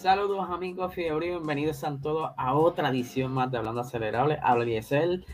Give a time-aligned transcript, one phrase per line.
[0.00, 4.38] Saludos amigos Fiebre, bienvenidos a todos a otra edición más de Hablando Acelerable.
[4.40, 5.24] Habla Eliezer,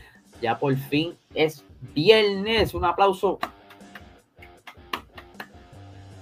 [0.41, 3.37] ya por fin es viernes, un aplauso.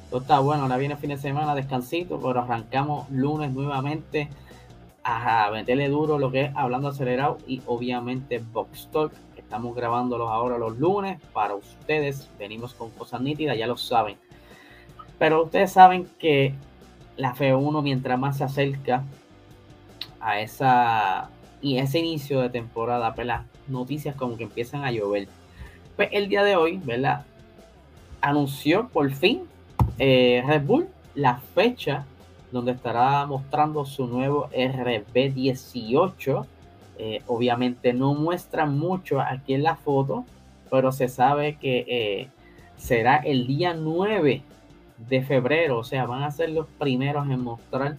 [0.09, 4.27] Todo está bueno, ahora viene fin de semana, descansito, pero arrancamos lunes nuevamente
[5.05, 9.13] a meterle duro lo que es Hablando Acelerado y obviamente Box Talk.
[9.37, 14.17] Estamos grabándolos ahora los lunes para ustedes, venimos con cosas nítidas, ya lo saben.
[15.17, 16.53] Pero ustedes saben que
[17.17, 19.03] la F1 mientras más se acerca
[20.19, 21.29] a esa
[21.61, 25.27] y ese inicio de temporada, pues las noticias como que empiezan a llover.
[25.95, 27.25] Pues el día de hoy, ¿verdad?
[28.21, 29.43] Anunció por fin
[29.97, 32.05] eh, Red Bull la fecha
[32.51, 36.45] donde estará mostrando su nuevo RB18.
[36.99, 40.25] Eh, obviamente no muestra mucho aquí en la foto,
[40.69, 42.27] pero se sabe que eh,
[42.77, 44.43] será el día 9
[44.97, 47.97] de febrero, o sea, van a ser los primeros en mostrar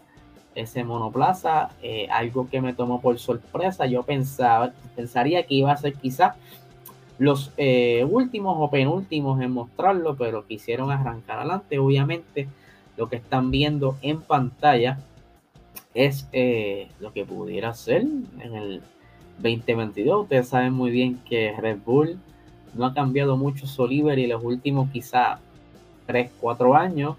[0.54, 3.86] ese monoplaza, eh, algo que me tomó por sorpresa.
[3.86, 6.36] Yo pensaba, pensaría que iba a ser quizás
[7.18, 11.78] los eh, últimos o penúltimos en mostrarlo, pero quisieron arrancar adelante.
[11.78, 12.48] Obviamente,
[12.96, 14.98] lo que están viendo en pantalla
[15.94, 18.82] es eh, lo que pudiera ser en el
[19.38, 20.22] 2022.
[20.22, 22.18] Ustedes saben muy bien que Red Bull
[22.74, 25.38] no ha cambiado mucho su y los últimos quizás
[26.06, 27.16] 3, 4 años.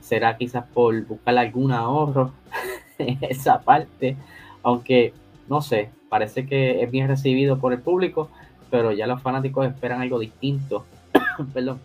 [0.00, 2.32] Será quizás por buscar algún ahorro
[2.98, 4.16] en esa parte.
[4.62, 5.12] Aunque,
[5.48, 8.30] no sé, parece que es bien recibido por el público,
[8.70, 10.84] pero ya los fanáticos esperan algo distinto.
[11.54, 11.80] Perdón.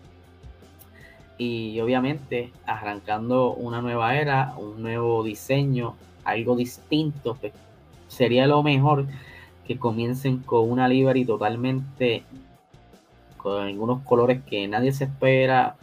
[1.38, 7.54] Y obviamente, arrancando una nueva era, un nuevo diseño, algo distinto, pues,
[8.08, 9.06] sería lo mejor
[9.66, 12.24] que comiencen con una livery totalmente
[13.40, 15.76] con unos colores que nadie se espera,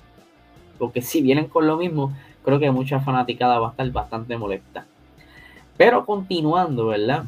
[0.78, 4.86] porque si vienen con lo mismo, creo que mucha fanaticada va a estar bastante molesta.
[5.78, 7.26] Pero continuando, ¿verdad?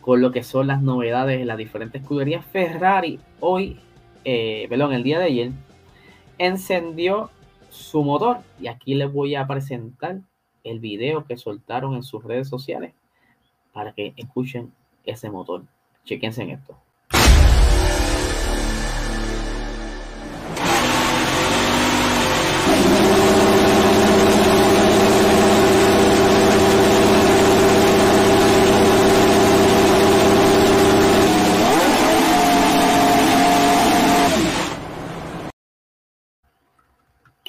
[0.00, 3.78] Con lo que son las novedades en las diferentes escuderías, Ferrari hoy,
[4.24, 5.50] eh, perdón, el día de ayer,
[6.38, 7.30] encendió
[7.70, 8.38] su motor.
[8.60, 10.20] Y aquí les voy a presentar
[10.62, 12.94] el video que soltaron en sus redes sociales
[13.72, 14.72] para que escuchen
[15.04, 15.64] ese motor.
[16.04, 16.76] Chequense en esto.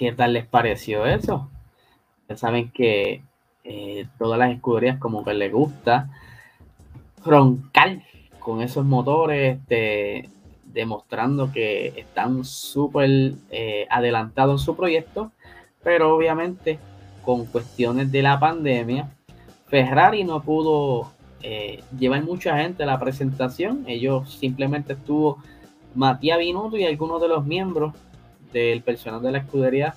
[0.05, 1.49] ¿Qué tal les pareció eso?
[2.29, 3.23] Ya saben que
[3.63, 6.11] eh, todas las escuderías como que les gusta
[7.25, 8.03] roncar
[8.37, 10.29] con esos motores, este,
[10.63, 15.31] demostrando que están súper eh, adelantados en su proyecto,
[15.83, 16.77] pero obviamente
[17.23, 19.09] con cuestiones de la pandemia,
[19.65, 25.39] Ferrari no pudo eh, llevar mucha gente a la presentación, ellos simplemente estuvo
[25.95, 27.95] Matías Binotto y algunos de los miembros
[28.59, 29.95] del personal de la escudería.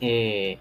[0.00, 0.58] Eh,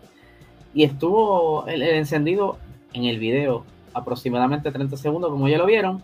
[0.74, 2.58] y estuvo el, encendido
[2.94, 6.02] en el video aproximadamente 30 segundos, como ya lo vieron.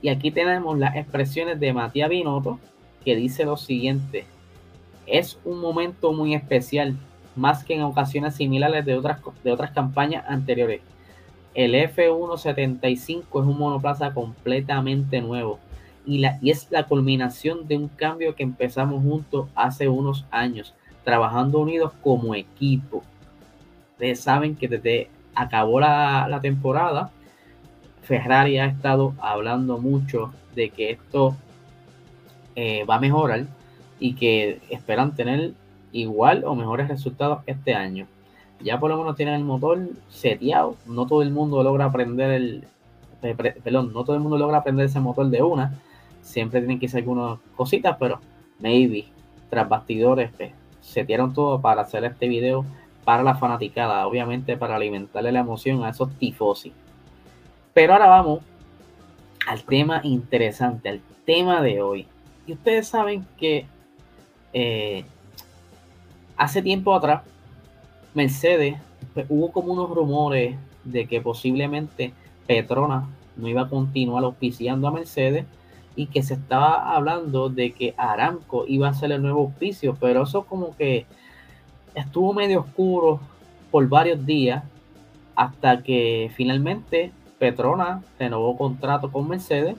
[0.00, 2.58] Y aquí tenemos las expresiones de Matías Binotto,
[3.04, 4.24] que dice lo siguiente:
[5.06, 6.96] Es un momento muy especial,
[7.34, 10.80] más que en ocasiones similares de otras, de otras campañas anteriores.
[11.54, 15.58] El F175 es un monoplaza completamente nuevo
[16.06, 20.72] y, la, y es la culminación de un cambio que empezamos juntos hace unos años,
[21.04, 23.02] trabajando unidos como equipo.
[23.92, 27.10] Ustedes saben que desde acabó la, la temporada,
[28.02, 31.36] Ferrari ha estado hablando mucho de que esto
[32.54, 33.46] eh, va a mejorar
[33.98, 35.54] y que esperan tener
[35.92, 38.06] igual o mejores resultados este año.
[38.60, 40.76] Ya por lo menos tienen el motor seteado.
[40.86, 42.64] No todo el mundo logra aprender el.
[43.20, 45.78] Perdón, no todo el mundo logra aprender ese motor de una
[46.26, 48.20] siempre tienen que hacer algunas cositas, pero
[48.58, 49.06] maybe
[49.48, 52.64] tras bastidores pues, se tiraron todo para hacer este video
[53.04, 56.72] para la fanaticada, obviamente para alimentarle la emoción a esos tifosi.
[57.72, 58.40] Pero ahora vamos
[59.46, 62.06] al tema interesante, al tema de hoy.
[62.46, 63.66] Y ustedes saben que
[64.52, 65.04] eh,
[66.36, 67.22] hace tiempo atrás,
[68.14, 68.76] Mercedes,
[69.14, 72.12] pues, hubo como unos rumores de que posiblemente
[72.46, 75.44] Petrona no iba a continuar auspiciando a Mercedes
[75.96, 80.22] y que se estaba hablando de que Aramco iba a ser el nuevo auspicio, pero
[80.22, 81.06] eso como que
[81.94, 83.18] estuvo medio oscuro
[83.70, 84.62] por varios días
[85.34, 89.76] hasta que finalmente Petrona renovó contrato con Mercedes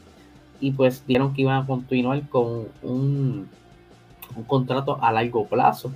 [0.60, 3.48] y pues dijeron que iban a continuar con un,
[4.36, 5.92] un contrato a largo plazo.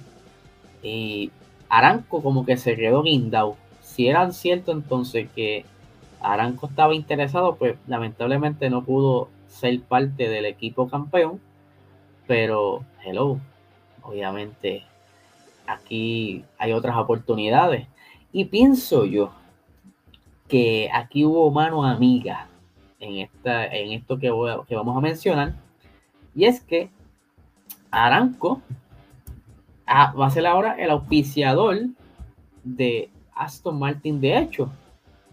[0.83, 1.31] Y
[1.67, 5.65] Aramco como que se quedó guindado, si era cierto entonces que
[6.21, 11.39] Aranco estaba interesado, pues lamentablemente no pudo ser parte del equipo campeón,
[12.25, 13.39] pero hello,
[14.01, 14.83] obviamente
[15.67, 17.87] aquí hay otras oportunidades.
[18.31, 19.31] Y pienso yo
[20.47, 22.47] que aquí hubo mano amiga
[22.99, 24.31] en, esta, en esto que,
[24.67, 25.55] que vamos a mencionar,
[26.33, 26.89] y es que
[27.91, 28.61] Aranco
[29.85, 31.77] ah, va a ser ahora el auspiciador
[32.63, 34.21] de Aston Martin.
[34.21, 34.71] De hecho,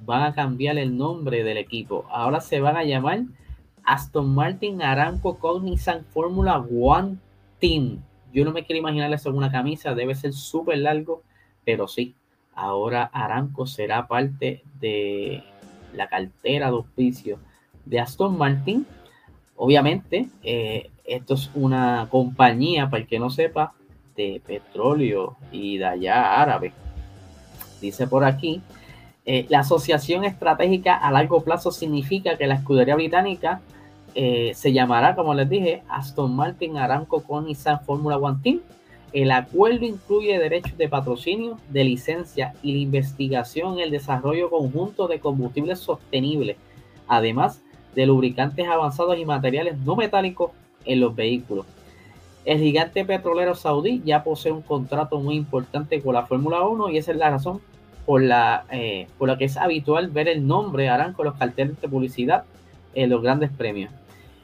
[0.05, 2.05] van a cambiar el nombre del equipo.
[2.11, 3.23] Ahora se van a llamar
[3.89, 7.17] Aston Martin Aranco Cognizant Formula One
[7.59, 8.03] Team.
[8.35, 11.23] Yo no me quiero imaginar eso en una camisa, debe ser súper largo,
[11.65, 12.15] pero sí,
[12.55, 15.43] ahora Aranco será parte de
[15.95, 17.39] la cartera de auspicio
[17.87, 18.87] de Aston Martin.
[19.57, 23.73] Obviamente, eh, esto es una compañía, para el que no sepa,
[24.15, 26.73] de petróleo y de allá árabe.
[27.81, 28.61] Dice por aquí,
[29.25, 33.63] eh, la asociación estratégica a largo plazo significa que la escudería británica
[34.15, 38.61] eh, se llamará, como les dije, Aston Martin Aramco con Nissan Formula One Team.
[39.13, 45.09] El acuerdo incluye derechos de patrocinio, de licencia y la investigación en el desarrollo conjunto
[45.09, 46.57] de combustibles sostenibles,
[47.07, 47.63] además
[47.95, 50.51] de lubricantes avanzados y materiales no metálicos
[50.85, 51.67] en los vehículos.
[52.45, 56.99] El gigante petrolero saudí ya posee un contrato muy importante con la Fórmula 1 y
[56.99, 57.61] esa es la razón
[58.07, 61.81] por la, eh, por la que es habitual ver el nombre Aranco en los carteles
[61.81, 62.45] de publicidad
[62.95, 63.93] en los grandes premios.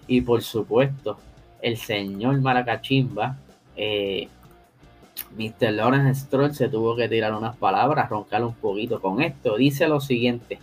[0.06, 1.19] Y por supuesto,
[1.62, 3.37] el señor Maracachimba,
[3.76, 4.29] eh,
[5.37, 5.73] Mr.
[5.73, 9.56] Lawrence Stroll, se tuvo que tirar unas palabras, roncar un poquito con esto.
[9.56, 10.58] Dice lo siguiente.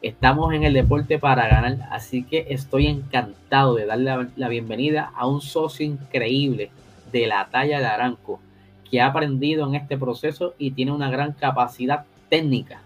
[0.00, 5.28] Estamos en el deporte para ganar, así que estoy encantado de darle la, bienvenida a
[5.28, 6.70] un socio increíble
[7.12, 8.40] de la talla de Aranco,
[8.90, 12.82] que ha aprendido en este proceso y tiene una gran capacidad técnica.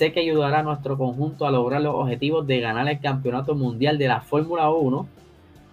[0.00, 3.98] Sé que ayudará a nuestro conjunto a lograr los objetivos de ganar el campeonato mundial
[3.98, 5.06] de la Fórmula 1.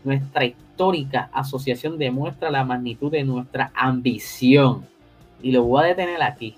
[0.03, 4.85] Nuestra histórica asociación demuestra la magnitud de nuestra ambición.
[5.41, 6.57] Y lo voy a detener aquí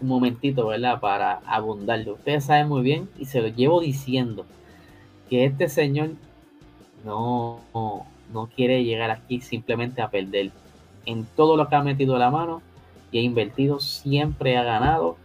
[0.00, 1.00] un momentito, ¿verdad?
[1.00, 2.12] Para abundarlo.
[2.12, 4.46] Ustedes saben muy bien y se lo llevo diciendo
[5.28, 6.10] que este señor
[7.04, 10.52] no, no, quiere llegar aquí simplemente a perder.
[11.04, 12.62] En todo lo que ha metido la mano
[13.10, 15.16] y ha invertido, siempre ha ganado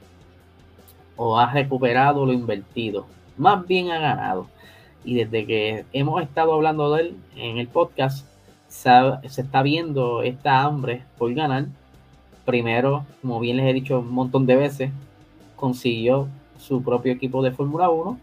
[1.18, 3.08] o ha recuperado lo invertido.
[3.36, 4.48] Más bien ha ganado.
[5.04, 8.26] Y desde que hemos estado hablando de él en el podcast,
[8.68, 8.90] se,
[9.24, 11.66] está viendo esta hambre por ganar.
[12.46, 14.92] Primero, como bien les he dicho un montón de veces,
[15.56, 16.28] consiguió
[16.58, 18.20] su propio equipo de Fórmula 1.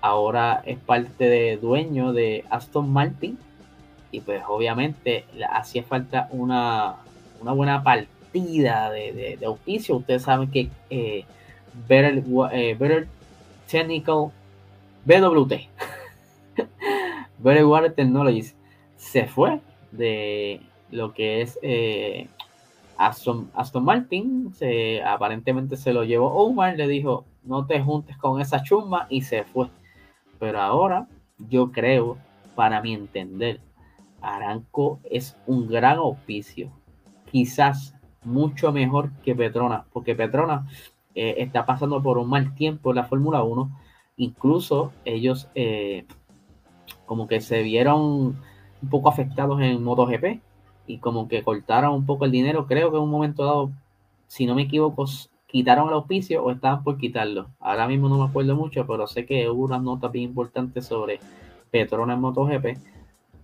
[0.00, 3.38] Ahora es parte de dueño de Aston Martin.
[4.10, 6.96] Y pues obviamente hacía falta una,
[7.42, 9.96] buena partida de, de, auspicio.
[9.96, 11.24] Ustedes saben que eh,
[11.88, 13.08] Better, eh, Better
[13.70, 14.30] Technical
[15.04, 15.52] BWT.
[17.38, 18.54] Better Water Technologies
[18.96, 19.60] se fue
[19.92, 22.28] de lo que es eh,
[22.96, 23.50] Aston,
[23.82, 24.52] Martin.
[24.54, 29.22] Se, aparentemente se lo llevó Omar, le dijo no te juntes con esa chumba y
[29.22, 29.68] se fue.
[30.38, 31.06] Pero ahora
[31.38, 32.18] yo creo,
[32.54, 33.60] para mi entender,
[34.20, 36.70] Aranco es un gran auspicio.
[37.30, 40.66] Quizás mucho mejor que Petrona, porque Petrona
[41.16, 43.70] eh, está pasando por un mal tiempo en la Fórmula 1.
[44.18, 46.04] Incluso ellos eh,
[47.06, 48.02] como que se vieron
[48.82, 50.40] un poco afectados en MotoGP
[50.86, 52.66] y como que cortaron un poco el dinero.
[52.66, 53.70] Creo que en un momento dado,
[54.26, 55.06] si no me equivoco,
[55.46, 57.48] quitaron el auspicio o estaban por quitarlo.
[57.60, 61.18] Ahora mismo no me acuerdo mucho, pero sé que hubo unas notas bien importantes sobre
[61.70, 62.66] Petronas en MotoGP.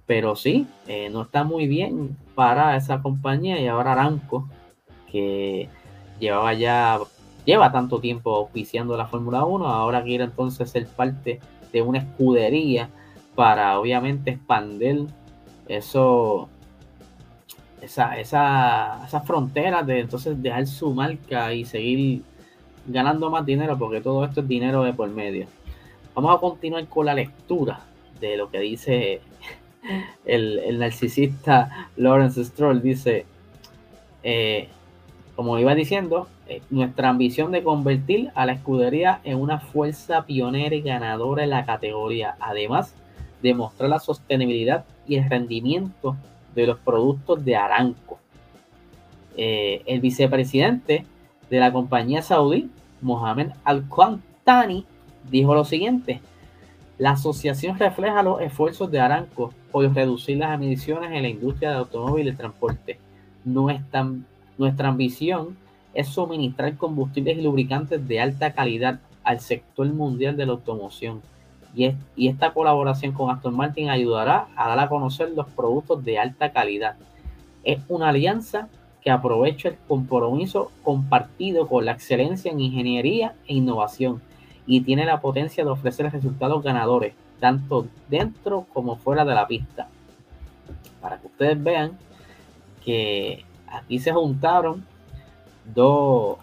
[0.04, 4.46] Pero sí, eh, no está muy bien para esa compañía y ahora Aranco,
[5.10, 5.70] que
[6.20, 6.98] llevaba ya
[7.44, 11.40] lleva tanto tiempo auspiciando la Fórmula 1, ahora quiere entonces ser parte
[11.72, 12.88] de una escudería
[13.34, 15.06] para obviamente expandir
[15.68, 16.48] eso,
[17.80, 22.22] esa, esa, esas fronteras de entonces dejar su marca y seguir
[22.86, 25.46] ganando más dinero porque todo esto es dinero de por medio.
[26.14, 27.80] Vamos a continuar con la lectura
[28.20, 29.20] de lo que dice
[30.24, 32.82] el, el narcisista Lawrence Stroll.
[32.82, 33.24] Dice,
[34.22, 34.68] eh,
[35.36, 40.74] como iba diciendo, eh, nuestra ambición de convertir a la escudería en una fuerza pionera
[40.74, 42.94] y ganadora en la categoría, además
[43.42, 46.16] de mostrar la sostenibilidad y el rendimiento
[46.54, 48.18] de los productos de Aranco.
[49.36, 51.06] Eh, el vicepresidente
[51.48, 52.70] de la compañía saudí,
[53.00, 54.84] Mohamed Al-Qantani,
[55.30, 56.20] dijo lo siguiente:
[56.98, 61.76] La asociación refleja los esfuerzos de Aranco por reducir las emisiones en la industria de
[61.76, 62.98] automóvil y transporte.
[63.44, 64.26] No es tan
[64.62, 65.56] nuestra ambición
[65.92, 71.20] es suministrar combustibles y lubricantes de alta calidad al sector mundial de la automoción.
[71.74, 76.18] Y, y esta colaboración con Aston Martin ayudará a dar a conocer los productos de
[76.18, 76.94] alta calidad.
[77.64, 78.68] Es una alianza
[79.02, 84.22] que aprovecha el compromiso compartido con la excelencia en ingeniería e innovación
[84.64, 89.88] y tiene la potencia de ofrecer resultados ganadores, tanto dentro como fuera de la pista.
[91.00, 91.98] Para que ustedes vean
[92.84, 94.84] que aquí se juntaron
[95.74, 96.38] dos,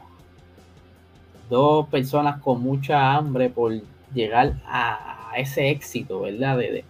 [1.49, 3.73] dos personas con mucha hambre por
[4.13, 6.57] llegar a ese éxito, ¿verdad?
[6.57, 6.83] De,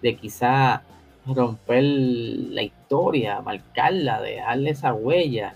[0.00, 0.82] de, quizá
[1.26, 5.54] romper la historia, marcarla, dejarle esa huella.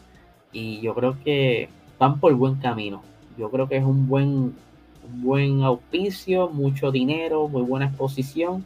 [0.53, 3.03] Y yo creo que van por buen camino.
[3.37, 4.55] Yo creo que es un buen,
[5.23, 8.65] buen auspicio, mucho dinero, muy buena exposición.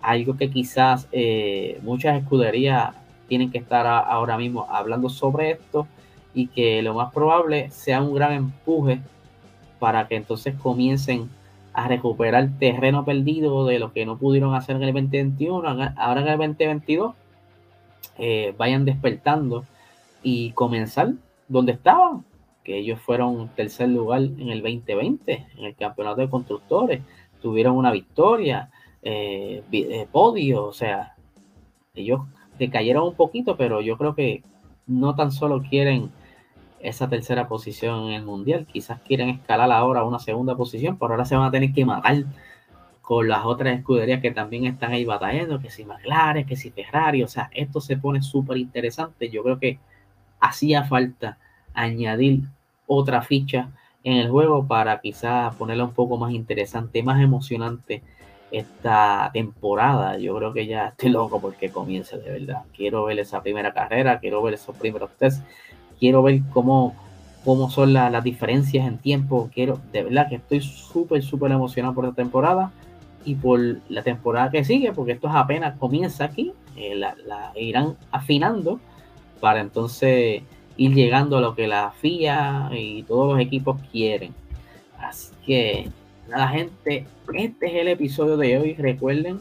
[0.00, 2.94] Algo que quizás eh, muchas escuderías
[3.30, 5.86] tienen que estar ahora mismo hablando sobre esto
[6.34, 9.00] y que lo más probable sea un gran empuje
[9.78, 11.30] para que entonces comiencen
[11.72, 16.26] a recuperar terreno perdido de lo que no pudieron hacer en el 2021, ahora en
[16.26, 17.14] el 2022
[18.18, 19.64] eh, vayan despertando
[20.24, 21.12] y comenzar
[21.46, 22.24] donde estaban,
[22.64, 27.00] que ellos fueron tercer lugar en el 2020, en el campeonato de constructores,
[27.40, 28.70] tuvieron una victoria,
[29.02, 31.14] eh, eh, podio, o sea,
[31.94, 32.22] ellos
[32.60, 34.44] decayeron un poquito, pero yo creo que
[34.86, 36.10] no tan solo quieren
[36.80, 38.66] esa tercera posición en el mundial.
[38.72, 41.84] Quizás quieren escalar ahora a una segunda posición, pero ahora se van a tener que
[41.84, 42.24] matar
[43.02, 47.24] con las otras escuderías que también están ahí batallando, que si McLaren, que si Ferrari,
[47.24, 49.30] o sea, esto se pone súper interesante.
[49.30, 49.78] Yo creo que
[50.38, 51.38] hacía falta
[51.74, 52.42] añadir
[52.86, 53.70] otra ficha
[54.04, 58.02] en el juego para quizás ponerla un poco más interesante, más emocionante
[58.50, 60.18] esta temporada.
[60.18, 62.62] Yo creo que ya estoy loco porque comience de verdad.
[62.76, 65.42] Quiero ver esa primera carrera, quiero ver esos primeros tests
[66.00, 66.96] quiero ver cómo,
[67.44, 69.50] cómo son las diferencias en tiempo.
[69.54, 72.72] Quiero, de verdad que estoy súper, súper emocionado por esta temporada
[73.24, 77.14] y por la temporada que sigue, porque esto es apenas comienza aquí, eh, la,
[77.54, 78.80] irán afinando
[79.40, 80.42] para entonces
[80.78, 84.34] ir llegando a lo que la FIA y todos los equipos quieren.
[84.98, 85.90] Así que,
[86.30, 88.74] nada, gente, este es el episodio de hoy.
[88.74, 89.40] Recuerden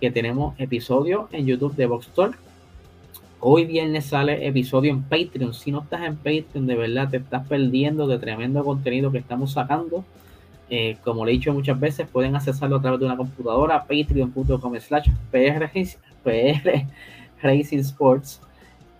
[0.00, 2.36] que tenemos episodio en YouTube de Box Talk
[3.44, 5.52] Hoy viernes sale episodio en Patreon.
[5.52, 9.50] Si no estás en Patreon, de verdad te estás perdiendo de tremendo contenido que estamos
[9.50, 10.04] sacando.
[10.70, 14.78] Eh, como le he dicho muchas veces, pueden accesarlo a través de una computadora, patreon.com
[14.78, 15.68] slash PR
[17.42, 18.40] Racing Sports.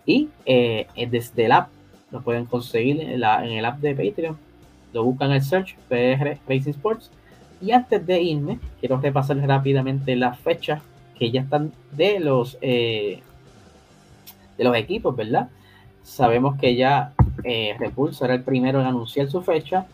[0.05, 1.69] Y eh, desde el app,
[2.11, 4.37] lo pueden conseguir en, la, el app de Patreon.
[4.91, 7.09] Lo buscan en search PR Racing Sports.
[7.63, 10.81] Y antes de irme, quiero repasar rápidamente las fechas
[11.17, 12.57] que ya están de los...
[12.61, 13.21] Eh,
[14.57, 15.49] de los equipos, ¿verdad?
[16.03, 19.87] Sabemos que ya eh, Red Bull será el primero en anunciar su fecha.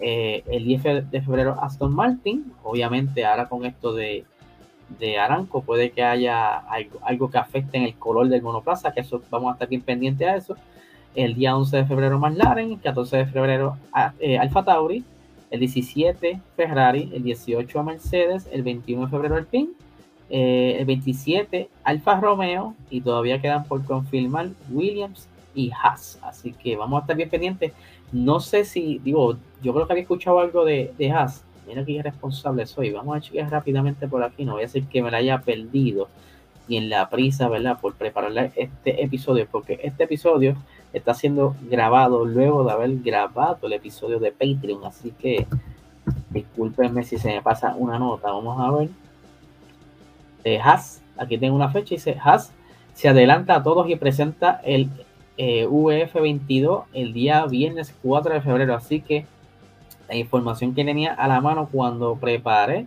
[0.00, 4.24] Eh, el 10 de febrero Aston Martin, obviamente ahora con esto de,
[4.98, 6.58] de Aranco puede que haya
[7.02, 10.28] algo, que afecte en el color del monoplaza, que eso vamos a estar bien pendiente
[10.28, 10.56] a eso.
[11.14, 13.78] El día 11 de febrero McLaren, el 14 de febrero
[14.20, 15.04] eh, Alfa Tauri,
[15.54, 19.70] el 17 Ferrari, el 18 Mercedes, el 21 de febrero Alpine
[20.30, 26.18] eh, el 27 Alfa Romeo y todavía quedan por confirmar Williams y Haas.
[26.22, 27.72] Así que vamos a estar bien pendientes.
[28.10, 31.44] No sé si, digo, yo creo que había escuchado algo de, de Haas.
[31.66, 32.90] Mira qué responsable soy.
[32.90, 34.44] Vamos a chequear rápidamente por aquí.
[34.44, 36.08] No voy a decir que me la haya perdido
[36.68, 37.78] y en la prisa, ¿verdad?
[37.80, 40.56] Por preparar este episodio, porque este episodio
[40.92, 44.84] está siendo grabado luego de haber grabado el episodio de Patreon.
[44.84, 45.46] Así que
[46.30, 48.30] discúlpenme si se me pasa una nota.
[48.30, 48.88] Vamos a ver
[50.42, 51.02] de Haas.
[51.16, 52.52] Aquí tengo una fecha, dice Haas
[52.94, 54.88] se adelanta a todos y presenta el
[55.36, 58.74] eh, VF22 el día viernes 4 de febrero.
[58.74, 59.26] Así que
[60.08, 62.86] la información que tenía a la mano cuando preparé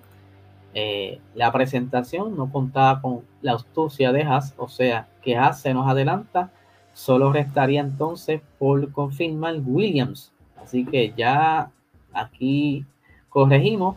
[0.79, 5.73] eh, la presentación no contaba con la astucia de Haas, o sea que Haas se
[5.73, 6.51] nos adelanta.
[6.93, 10.31] Solo restaría entonces por confirmar Williams.
[10.55, 11.71] Así que ya
[12.13, 12.85] aquí
[13.29, 13.95] corregimos.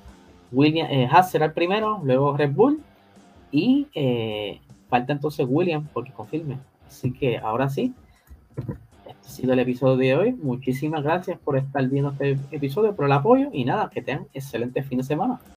[0.52, 2.82] Williams, eh, Haas será el primero, luego Red Bull
[3.52, 6.56] y eh, falta entonces William porque confirme.
[6.86, 7.92] Así que ahora sí,
[9.06, 10.32] este ha sido el episodio de hoy.
[10.32, 14.82] Muchísimas gracias por estar viendo este episodio, por el apoyo y nada, que tengan excelente
[14.82, 15.40] fin de semana.